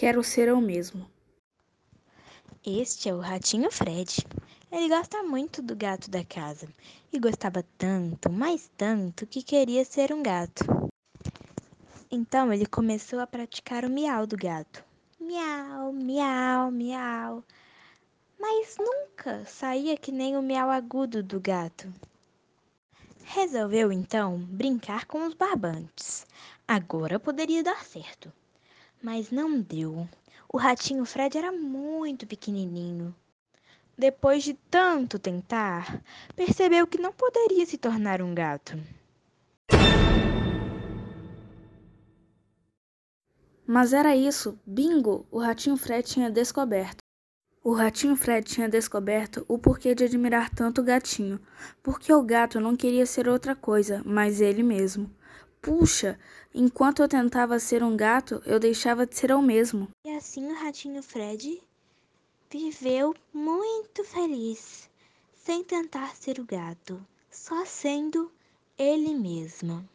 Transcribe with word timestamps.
Quero 0.00 0.24
ser 0.24 0.48
eu 0.48 0.58
mesmo. 0.62 1.06
Este 2.64 3.10
é 3.10 3.14
o 3.14 3.20
ratinho 3.20 3.70
Fred. 3.70 4.26
Ele 4.72 4.88
gosta 4.88 5.22
muito 5.22 5.60
do 5.60 5.76
gato 5.76 6.10
da 6.10 6.24
casa 6.24 6.66
e 7.12 7.18
gostava 7.18 7.62
tanto, 7.76 8.32
mais 8.32 8.70
tanto, 8.78 9.26
que 9.26 9.42
queria 9.42 9.84
ser 9.84 10.10
um 10.10 10.22
gato. 10.22 10.64
Então 12.10 12.50
ele 12.50 12.64
começou 12.64 13.20
a 13.20 13.26
praticar 13.26 13.84
o 13.84 13.90
miau 13.90 14.26
do 14.26 14.38
gato. 14.38 14.82
Miau, 15.20 15.92
miau, 15.92 16.70
miau. 16.70 17.44
Mas 18.38 18.76
nunca 18.78 19.44
saía 19.44 19.98
que 19.98 20.10
nem 20.10 20.34
o 20.34 20.40
miau 20.40 20.70
agudo 20.70 21.22
do 21.22 21.38
gato. 21.38 21.92
Resolveu 23.22 23.92
então 23.92 24.38
brincar 24.38 25.04
com 25.04 25.26
os 25.26 25.34
barbantes. 25.34 26.26
Agora 26.66 27.20
poderia 27.20 27.62
dar 27.62 27.84
certo. 27.84 28.32
Mas 29.02 29.30
não 29.30 29.60
deu. 29.60 30.06
O 30.52 30.58
ratinho 30.58 31.04
Fred 31.04 31.38
era 31.38 31.50
muito 31.50 32.26
pequenininho. 32.26 33.14
Depois 33.96 34.42
de 34.42 34.54
tanto 34.70 35.18
tentar, 35.18 36.02
percebeu 36.36 36.86
que 36.86 37.00
não 37.00 37.12
poderia 37.12 37.64
se 37.64 37.78
tornar 37.78 38.20
um 38.20 38.34
gato. 38.34 38.78
Mas 43.66 43.92
era 43.92 44.16
isso, 44.16 44.58
bingo! 44.66 45.24
O 45.30 45.38
ratinho 45.38 45.76
Fred 45.76 46.06
tinha 46.06 46.30
descoberto. 46.30 46.98
O 47.62 47.72
ratinho 47.72 48.16
Fred 48.16 48.44
tinha 48.46 48.68
descoberto 48.68 49.44
o 49.46 49.58
porquê 49.58 49.94
de 49.94 50.04
admirar 50.04 50.50
tanto 50.50 50.80
o 50.80 50.84
gatinho, 50.84 51.38
porque 51.82 52.12
o 52.12 52.22
gato 52.22 52.58
não 52.58 52.74
queria 52.74 53.06
ser 53.06 53.28
outra 53.28 53.54
coisa, 53.54 54.02
mas 54.04 54.40
ele 54.40 54.62
mesmo. 54.62 55.10
Puxa, 55.62 56.18
enquanto 56.54 57.02
eu 57.02 57.08
tentava 57.08 57.58
ser 57.58 57.82
um 57.82 57.94
gato, 57.94 58.42
eu 58.46 58.58
deixava 58.58 59.06
de 59.06 59.14
ser 59.14 59.30
eu 59.30 59.42
mesmo. 59.42 59.88
E 60.06 60.10
assim 60.16 60.50
o 60.50 60.54
ratinho 60.54 61.02
Fred 61.02 61.62
viveu 62.50 63.14
muito 63.32 64.02
feliz, 64.02 64.88
sem 65.34 65.62
tentar 65.62 66.16
ser 66.16 66.40
o 66.40 66.44
gato, 66.44 67.04
só 67.30 67.64
sendo 67.66 68.32
ele 68.78 69.14
mesmo. 69.14 69.86